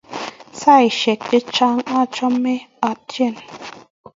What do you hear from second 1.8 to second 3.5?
achame atyeni.